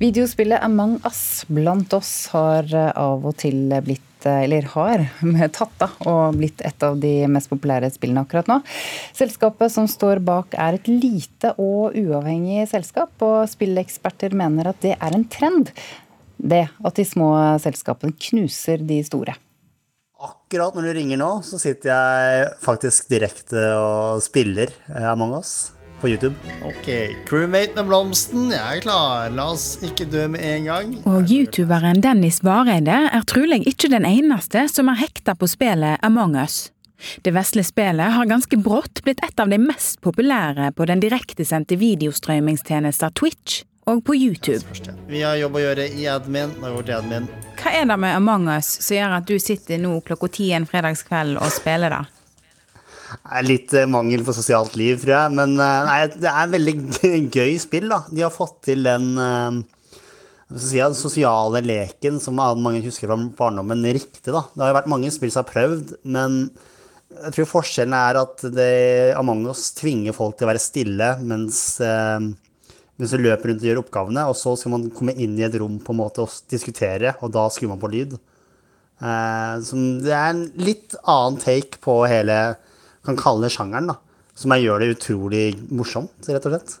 [0.00, 5.02] Videospillet Among us blant oss har eh, av og til blitt eh, eller har
[5.58, 8.56] tatt av og blitt et av de mest populære spillene akkurat nå.
[9.12, 14.94] Selskapet som står bak er et lite og uavhengig selskap, og spilleksperter mener at det
[14.96, 15.68] er en trend.
[16.40, 19.34] Det at de små selskapene knuser de store.
[20.16, 24.72] Akkurat når du ringer nå, så sitter jeg faktisk direkte og spiller
[25.12, 26.34] Among us på YouTube.
[26.66, 26.88] Ok,
[27.28, 29.30] crewmate med blomsten, jeg er klar.
[29.36, 30.92] La oss ikke dø med en gang.
[31.08, 36.36] Og youtuberen Dennis Vareide er trolig ikke den eneste som er hekta på spillet Among
[36.40, 36.68] us.
[37.24, 41.78] Det vesle spillet har ganske brått blitt et av de mest populære på den direktesendte
[41.80, 44.64] videostrømmingstjenesten Twitch og på YouTube.
[45.08, 46.52] Vi har jobb å gjøre i admin.
[46.60, 47.28] Nå går til admin.
[47.60, 50.68] Hva er det med Among us som gjør at du sitter nå klokka ti en
[50.68, 52.04] fredagskveld og spiller det?
[53.46, 55.34] Litt eh, mangel på sosialt liv, tror jeg.
[55.38, 56.74] Men eh, nei, det er veldig
[57.36, 57.88] gøy spill.
[57.90, 58.02] da.
[58.10, 59.12] De har fått til den
[60.54, 64.30] si, den sosiale leken som mange husker fra barndommen, riktig.
[64.30, 64.44] da.
[64.52, 66.42] Det har jo vært mange spill som har prøvd, men
[67.10, 68.72] jeg tror forskjellen er at det,
[69.18, 73.80] Among us tvinger folk til å være stille mens, mens du løper rundt og gjør
[73.82, 74.28] oppgavene.
[74.30, 77.34] Og så skal man komme inn i et rom på en måte og diskutere, og
[77.34, 78.14] da skrur man på lyd.
[79.66, 82.38] Så det er en litt annen take på hele
[83.06, 83.98] kan kalle det sjangeren, da.
[84.38, 86.78] Som jeg gjør det utrolig morsomt, rett og slett.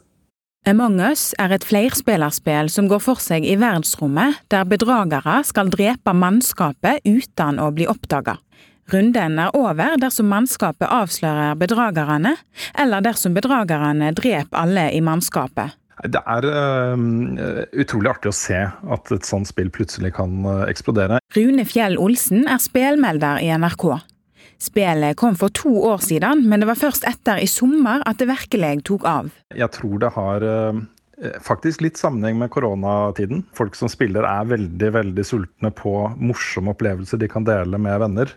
[0.68, 6.12] Among us er et flerspillerspill som går for seg i verdensrommet, der bedragere skal drepe
[6.12, 8.36] mannskapet uten å bli oppdaga.
[8.90, 12.34] Runden er over dersom mannskapet avslører bedragerne,
[12.76, 15.76] eller dersom bedragerne dreper alle i mannskapet.
[16.00, 16.96] Det er uh,
[17.76, 21.20] utrolig artig å se at et sånt spill plutselig kan uh, eksplodere.
[21.36, 23.84] Rune Fjell Olsen er spelmelder i NRK.
[24.60, 28.28] Spillet kom for to år siden, men det var først etter i sommer at det
[28.28, 29.30] virkelig tok av.
[29.56, 30.82] Jeg tror det har eh,
[31.44, 33.46] faktisk litt sammenheng med koronatiden.
[33.56, 38.36] Folk som spiller er veldig veldig sultne på morsomme opplevelser de kan dele med venner.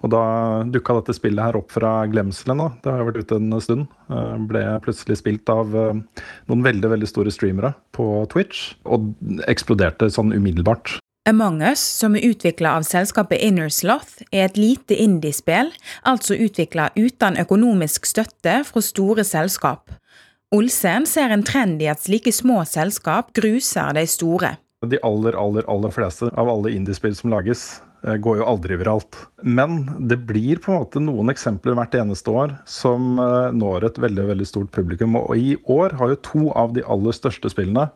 [0.00, 0.22] Og da
[0.64, 2.62] dukka dette spillet her opp fra glemselen.
[2.80, 3.84] Det har vært ute en stund.
[4.08, 6.00] Eh, ble plutselig spilt av eh,
[6.48, 9.12] noen veldig veldig store streamere på Twitch, og
[9.50, 10.96] eksploderte sånn umiddelbart.
[11.28, 15.68] Among us, som er utvikla av selskapet Inner Sloth, er et lite indiespill,
[16.08, 19.92] altså utvikla uten økonomisk støtte fra store selskap.
[20.56, 24.54] Olsen ser en trend i at slike små selskap gruser de store.
[24.88, 29.20] De aller, aller, aller fleste av alle indiespill som lages, eh, går jo aldri viralt.
[29.44, 34.02] Men det blir på en måte noen eksempler hvert eneste år som eh, når et
[34.08, 35.20] veldig veldig stort publikum.
[35.20, 37.90] Og i år har jo to av de aller største spillene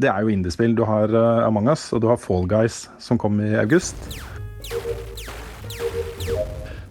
[0.00, 0.74] det er jo indiespill.
[0.76, 3.96] Du har uh, Among us og du har Fall Guys, som kom i august.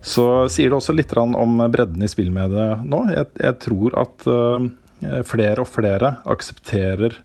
[0.09, 3.03] Så sier det også litt om bredden i spillmediet nå.
[3.13, 4.69] Jeg, jeg, tror at uh,
[5.27, 7.17] flere og flere aksepterer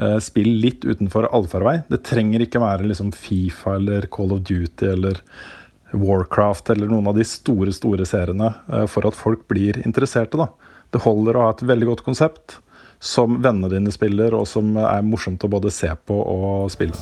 [0.00, 1.80] uh, spill litt utenfor allfarvei.
[1.90, 5.22] Det trenger ikke være liksom Fifa eller Call of Duty eller
[5.94, 8.50] Warcraft eller noen av de store store seriene
[8.92, 10.36] for at folk blir interesserte.
[10.36, 10.50] Da.
[10.92, 12.58] Det holder å ha et veldig godt konsept
[13.00, 16.96] som vennene dine spiller, og som er morsomt å både se på og spille.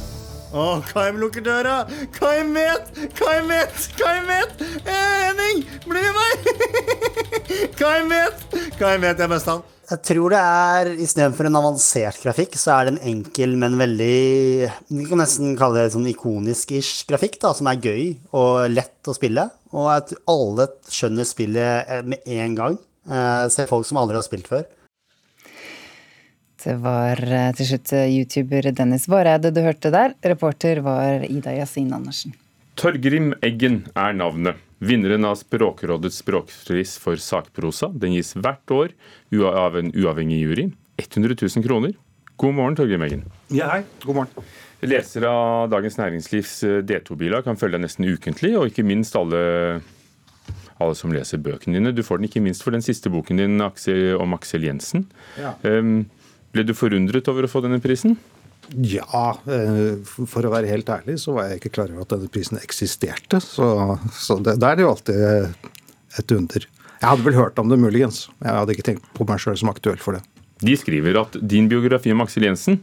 [0.56, 1.80] Å, Kaim lukker døra!
[2.14, 2.92] Kaim vet!
[3.18, 3.88] Kaim vet!
[3.98, 4.60] Kaim vet!
[4.86, 6.46] Eh, Henning, bli med meg!
[7.80, 8.44] Kaim vet!
[8.78, 9.64] Kaim vet jeg best han.
[9.86, 14.16] Jeg tror det er, istedenfor en avansert grafikk, så er det en enkel, men veldig
[14.90, 19.14] Vi kan nesten kalle det sånn ikonisk-ish grafikk, da, som er gøy og lett å
[19.14, 19.46] spille.
[19.76, 22.80] Og at alle skjønner spillet med en gang.
[23.06, 24.64] Eh, ser folk som aldri har spilt før.
[26.66, 30.16] Det var eh, til slutt eh, YouTuber Dennis Vareide du hørte der.
[30.26, 32.34] Reporter var Ida Yasin Andersen.
[32.76, 34.58] Torgrim Eggen er navnet.
[34.82, 37.88] Vinneren av Språkrådets språkpris for sakprosa.
[37.94, 38.90] Den gis hvert år
[39.48, 40.66] av en uavhengig jury.
[40.98, 41.94] 100 000 kroner.
[42.36, 43.22] God morgen, Torgrim Eggen.
[43.54, 43.84] Ja, hei.
[44.02, 44.50] God morgen.
[44.84, 49.40] Lesere av Dagens Næringslivs eh, D2-bilag kan følge deg nesten ukentlig, og ikke minst alle,
[50.82, 51.94] alle som leser bøkene dine.
[51.94, 55.06] Du får den ikke minst for den siste boken din om Aksel Jensen.
[55.38, 55.54] Ja.
[55.62, 56.08] Um,
[56.56, 58.16] ble du forundret over å få denne prisen?
[58.74, 62.30] Ja, eh, for å være helt ærlig så var jeg ikke klar over at denne
[62.32, 63.38] prisen eksisterte.
[63.44, 63.68] Så,
[64.16, 65.20] så det, det er jo alltid
[66.18, 66.66] et under.
[66.96, 68.24] Jeg hadde vel hørt om det muligens.
[68.40, 70.24] Jeg hadde ikke tenkt på meg sjøl som aktuell for det.
[70.64, 72.80] De skriver at din biografi om Aksel Jensen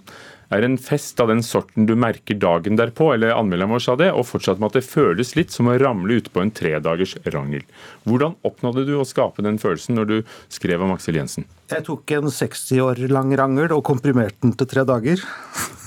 [0.51, 4.09] er en fest av den sorten du merker dagen derpå, eller anmelderen vår sa det,
[4.11, 7.63] og fortsatt med at det føles litt som å ramle ut på en tredagers rangel.
[8.07, 10.15] Hvordan oppnådde du å skape den følelsen når du
[10.53, 11.47] skrev om Aksel Jensen?
[11.71, 15.23] Jeg tok en 60 år lang rangel og komprimerte den til tre dager.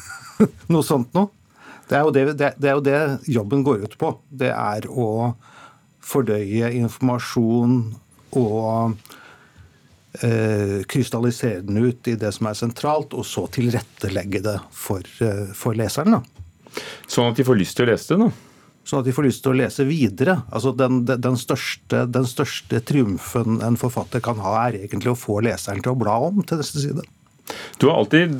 [0.72, 1.32] noe sånt noe.
[1.86, 4.16] Det er, det, det, det er jo det jobben går ut på.
[4.26, 5.36] Det er å
[6.06, 7.78] fordøye informasjon
[8.38, 8.98] og
[10.24, 15.46] eh, krystallisere den ut i det som er sentralt, og så tilrettelegge det for, eh,
[15.54, 16.18] for leseren.
[16.18, 16.82] da.
[17.08, 18.30] Sånn at de får lyst til å lese det, da?
[18.86, 20.36] Sånn at de får lyst til å lese videre.
[20.54, 25.40] Altså den, den, største, den største triumfen en forfatter kan ha, er egentlig å få
[25.42, 27.06] leseren til å bla om til neste side.
[27.80, 28.36] Du har alltid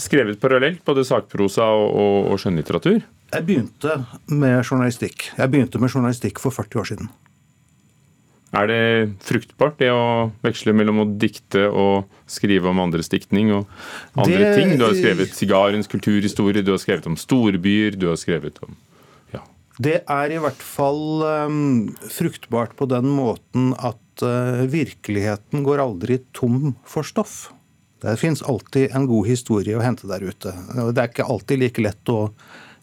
[0.00, 3.00] skrevet parallelt, både sakprosa og, og, og skjønnlitteratur?
[3.30, 3.98] Jeg begynte
[4.30, 5.28] med journalistikk.
[5.38, 7.10] Jeg begynte med journalistikk for 40 år siden.
[8.50, 8.82] Er det
[9.22, 13.68] fruktbart, det å veksle mellom å dikte og skrive om andres diktning og
[14.18, 14.72] andre det, ting?
[14.74, 18.74] Du har skrevet sigarens kulturhistorie, du har skrevet om storbyer, du har skrevet om
[19.80, 26.18] det er i hvert fall um, fruktbart på den måten at uh, virkeligheten går aldri
[26.36, 27.48] tom for stoff.
[28.00, 30.52] Det fins alltid en god historie å hente der ute.
[30.92, 32.30] Det er ikke alltid like lett å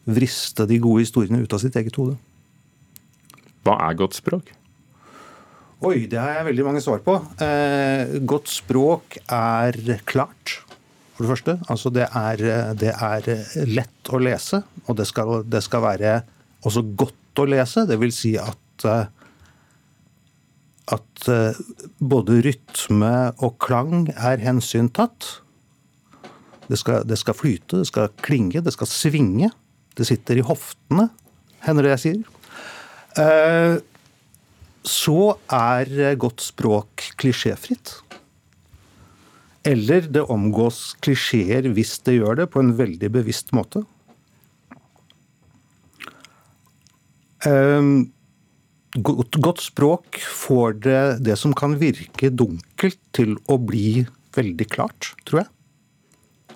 [0.08, 2.18] vriste de gode historiene ut av sitt eget hode.
[3.66, 4.54] Hva er godt språk?
[5.78, 7.14] Oi, det har jeg veldig mange svar på.
[7.44, 9.76] Eh, godt språk er
[10.10, 10.56] klart,
[11.14, 11.54] for det første.
[11.70, 12.42] Altså det er,
[12.82, 13.28] det er
[13.70, 16.14] lett å lese, og det skal, det skal være
[16.66, 17.84] også godt å lese.
[17.86, 19.06] Det vil si at, eh,
[20.98, 21.60] at eh,
[22.02, 25.28] både rytme og klang er hensyntatt.
[26.72, 29.52] Det skal, det skal flyte, det skal klinge, det skal svinge.
[29.94, 31.12] Det sitter i hoftene,
[31.70, 32.42] hender det jeg sier.
[33.22, 33.78] Eh,
[34.88, 37.98] så er godt språk klisjéfritt.
[39.68, 43.84] Eller det omgås klisjeer hvis det gjør det, på en veldig bevisst måte.
[47.48, 48.08] Ehm,
[49.04, 54.06] godt språk får det, det som kan virke dunkelt, til å bli
[54.38, 56.56] veldig klart, tror jeg.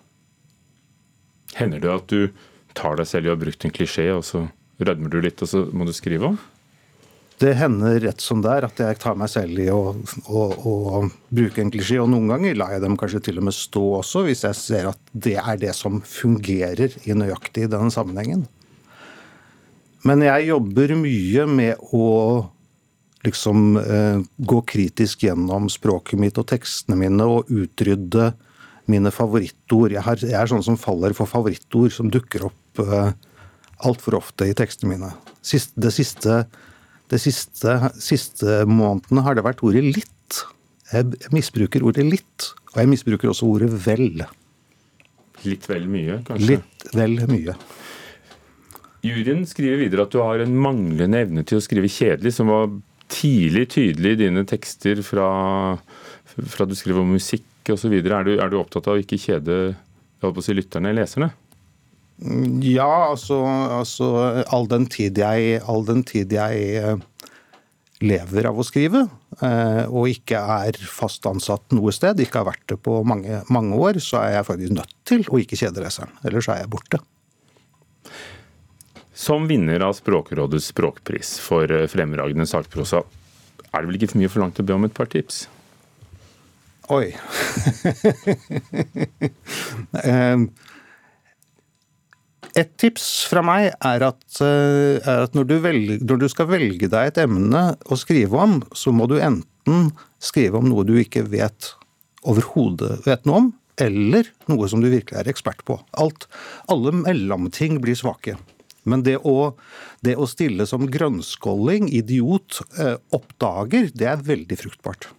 [1.58, 2.32] Hender det at du
[2.78, 4.46] tar deg selv i å ha brukt en klisjé, og så
[4.82, 6.38] rødmer du litt, og så må du skrive om?
[7.42, 9.96] Det hender rett som det er at jeg tar meg selv i å,
[10.30, 10.74] å, å,
[11.34, 11.98] bruke en klisjé.
[11.98, 14.90] Og noen ganger lar jeg dem kanskje til og med stå også, hvis jeg ser
[14.92, 18.46] at det er det som fungerer i nøyaktig denne sammenhengen.
[20.06, 22.06] Men jeg jobber mye med å
[23.26, 28.32] liksom eh, gå kritisk gjennom språket mitt og tekstene mine og utrydde
[28.90, 29.94] mine favorittord.
[29.94, 33.14] Jeg, har, jeg er sånn som faller for favorittord som dukker opp eh,
[33.86, 35.14] altfor ofte i tekstene mine.
[35.46, 36.44] Sist, det siste,
[37.12, 40.42] det siste, siste månedene har det vært ordet litt.
[40.92, 44.24] Jeg misbruker ordet litt, og jeg misbruker også ordet vel.
[45.48, 46.56] Litt vel mye, kanskje?
[46.56, 47.56] Litt vel mye.
[49.02, 52.70] Juryen skriver videre at du har en manglende evne til å skrive kjedelig, som var
[53.12, 55.28] tidlig tydelig i dine tekster fra,
[56.54, 57.98] fra du skriver om musikk osv.
[57.98, 59.74] Er, du, er du opptatt av å ikke kjede
[60.46, 61.32] si, lytterne, leserne?
[62.22, 63.40] Ja, altså,
[63.82, 64.08] altså,
[64.54, 67.00] all den tid jeg, all den tid jeg eh,
[68.06, 69.08] lever av å skrive,
[69.42, 73.78] eh, og ikke er fast ansatt noe sted, ikke har vært det på mange, mange
[73.78, 76.14] år, så er jeg faktisk nødt til å ikke kjede leseren.
[76.22, 77.02] Ellers er jeg borte.
[79.22, 83.02] Som vinner av Språkrådets språkpris for eh, fremragende sakprosa,
[83.72, 85.48] er det vel ikke for mye forlangt å be om et par tips?
[86.92, 87.14] Oi.
[90.02, 90.50] Ehm,
[92.58, 96.50] et tips fra meg er at, eh, er at når, du velger, når, du skal
[96.52, 100.98] velge deg et emne å skrive om, så må du enten skrive om noe du
[101.00, 101.74] ikke vet
[102.28, 103.52] overhodet vet noe om,
[103.82, 105.80] eller noe som du virkelig er ekspert på.
[105.98, 106.28] Alt,
[106.70, 108.36] alle mellomting blir svake.
[108.84, 109.54] Men det å,
[110.06, 115.12] det å stille som grønnskålling, idiot, eh, oppdager, det er veldig fruktbart.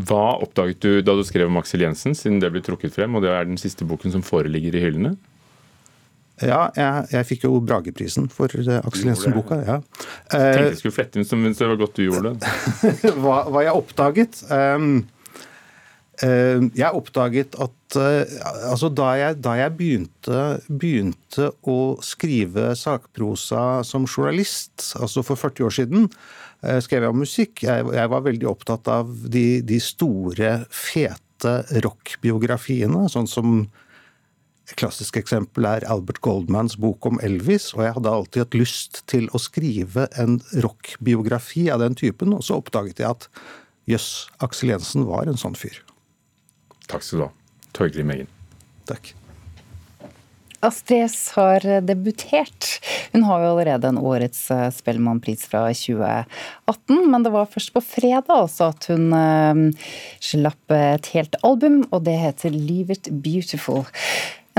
[0.00, 3.24] Hva oppdaget du da du skrev om Aksel Jensen, siden det ble trukket frem, og
[3.24, 5.16] det er den siste boken som foreligger i hyllene?
[6.40, 9.60] Ja, jeg, jeg fikk jo Brageprisen for eh, Aksel Jensen-boka.
[9.66, 9.78] ja.
[10.32, 12.52] Tenkte jeg skulle flette inn, som det var godt du gjorde det.
[13.22, 14.40] hva, hva jeg oppdaget?
[14.48, 15.02] Um,
[16.24, 18.38] uh, jeg oppdaget at uh,
[18.70, 25.68] altså da jeg, da jeg begynte, begynte, å skrive sakprosa som journalist, altså for 40
[25.68, 26.08] år siden,
[26.64, 27.66] uh, skrev jeg om musikk.
[27.68, 33.62] Jeg, jeg var veldig opptatt av de, de store, fete rockbiografiene, sånn som
[34.70, 39.02] et klassisk eksempel er Albert Goldmans bok om Elvis, og jeg hadde alltid hatt lyst
[39.10, 43.26] til å skrive en rockbiografi av den typen, og så oppdaget jeg at
[43.90, 45.80] jøss, Aksel Jensen var en sånn fyr.
[46.86, 47.32] Takk skal du ha,
[47.74, 48.30] Torgrim Eggen.
[48.86, 49.16] Takk.
[50.60, 52.66] Astrid S har debutert.
[53.14, 57.80] Hun har jo allerede en årets eh, Spellemannpris fra 2018, men det var først på
[57.82, 59.88] fredag også at hun uh,
[60.20, 63.86] slapp et helt album, og det heter Leave It Beautiful.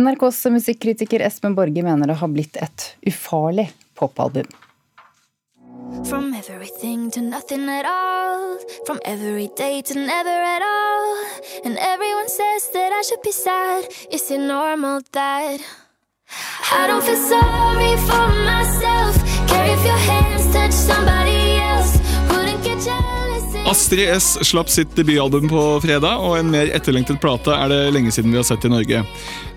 [0.02, 3.68] NRKs musikkritiker Espen Borge mener det har blitt et ufarlig
[4.00, 4.48] popalbum.
[6.10, 8.58] From everything to nothing at all.
[8.88, 11.06] From every day to never at all.
[11.66, 13.86] And everyone says that I should be sad.
[14.12, 15.62] Is it normal that
[16.72, 19.14] I don't feel sorry for myself?
[19.50, 21.01] Care if your hands touch somebody
[23.72, 28.12] Astrid S slapp sitt debutalbum på fredag, og en mer etterlengtet plate er det lenge
[28.12, 29.00] siden vi har sett i Norge.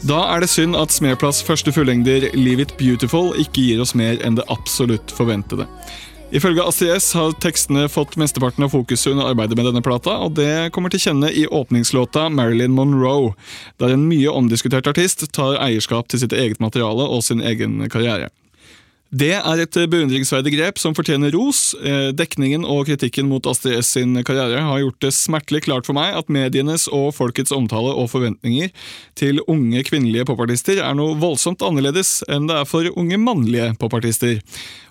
[0.06, 4.20] Da er det synd at Smerplass første fullengder Leave It Beautiful ikke gir oss mer
[4.22, 5.66] enn det absolutt forventede.
[6.30, 10.38] Ifølge Astrid S har tekstene fått mesteparten av fokuset under arbeidet med denne plata, og
[10.38, 13.34] det kommer til kjenne i åpningslåta Marilyn Monroe,
[13.82, 18.30] der en mye omdiskutert artist tar eierskap til sitt eget materiale og sin egen karriere.
[19.14, 21.68] Det er et beundringsverdig grep som fortjener ros.
[21.78, 25.94] Eh, Dekningen og kritikken mot Astrid S sin karriere har gjort det smertelig klart for
[25.94, 28.72] meg at medienes og folkets omtale og forventninger
[29.14, 34.40] til unge kvinnelige popartister er noe voldsomt annerledes enn det er for unge mannlige popartister.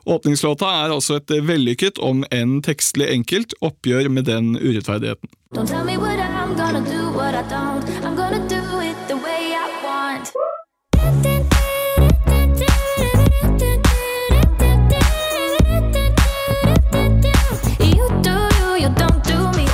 [0.08, 5.32] Åpningslåta er altså et vellykket, om enn tekstlig enkelt, oppgjør med den urettferdigheten.
[5.54, 7.84] Don't tell me what I'm gonna do, what I don't.
[8.04, 10.32] I'm gonna do it the way I want.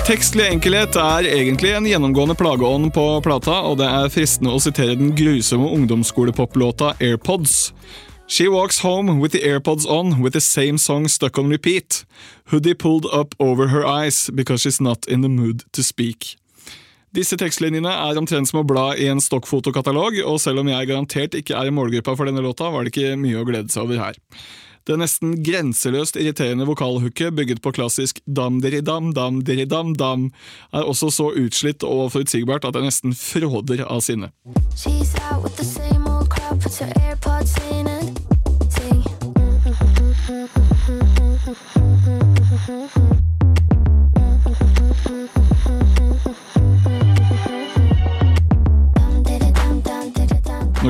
[0.09, 4.95] Tekstlig enkelhet er egentlig en gjennomgående plageånd på plata, og det er fristende å sitere
[4.97, 7.75] den grusomme ungdomsskolepop-låta AirPods.
[8.25, 12.07] She walks home with the AirPods on, with the same song stuck on repeat.
[12.49, 16.39] Hoodie pulled up over her eyes because she's not in the mood to speak.
[17.13, 21.37] Disse tekstlinjene er omtrent som å bla i en stokkfotokatalog, og selv om jeg garantert
[21.37, 24.01] ikke er i målgruppa for denne låta, var det ikke mye å glede seg over
[24.07, 24.17] her.
[24.87, 30.29] Det nesten grenseløst irriterende vokalhooket bygget på klassisk dam-diri-dam, dam-diri-dam-dam
[30.73, 34.31] er også så utslitt og forutsigbart at jeg nesten fråder av sinne.
[34.75, 36.59] She's out with the same old crowd,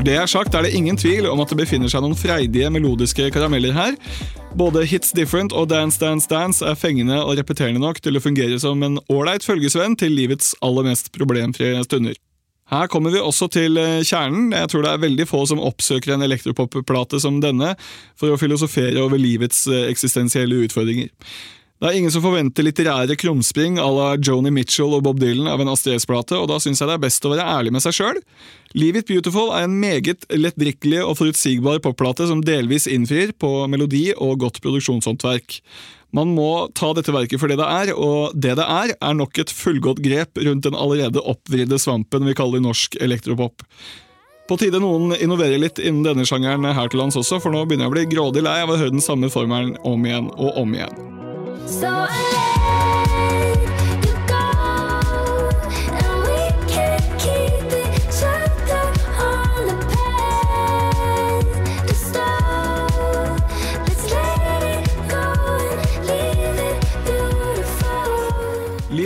[0.10, 3.28] det er sagt, er det ingen tvil om at det befinner seg noen freidige melodiske
[3.30, 3.98] karameller her.
[4.58, 8.58] Både Hits Different og Dance Dance Dance er fengende og repeterende nok til å fungere
[8.58, 12.18] som en ålreit følgesvenn til livets aller mest problemfrie stunder.
[12.74, 14.50] Her kommer vi også til eh, kjernen.
[14.54, 17.76] Jeg tror det er veldig få som oppsøker en elektropop-plate som denne
[18.18, 21.14] for å filosofere over livets eh, eksistensielle utfordringer.
[21.80, 25.62] Det er ingen som forventer litterære krumspring à la Joni Mitchell og Bob Dylan av
[25.64, 27.94] en Astrid S-plate, og da syns jeg det er best å være ærlig med seg
[27.96, 28.18] sjøl.
[28.76, 34.10] Leave It Beautiful er en meget lettdrikkelig og forutsigbar popplate som delvis innfrir på melodi
[34.12, 35.62] og godt produksjonshåndverk.
[36.12, 39.40] Man må ta dette verket for det det er, og det det er, er nok
[39.40, 43.64] et fullgodt grep rundt den allerede oppvridde svampen vi kaller norsk elektropop.
[44.52, 47.88] På tide noen innoverer litt innen denne sjangeren her til lands også, for nå begynner
[47.88, 50.76] jeg å bli grådig lei av å høre den samme formelen om igjen og om
[50.76, 51.29] igjen.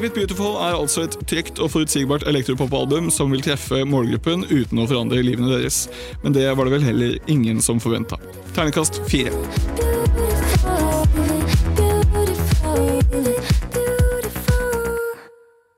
[0.04, 0.58] It beautiful.
[0.62, 5.52] Er altså et trygt og forutsigbart elektropopalbum som vil treffe målgruppen uten å forandre livene
[5.56, 5.88] deres.
[6.24, 8.20] Men det var det vel heller ingen som forventa.
[8.54, 9.93] Ternekast fire.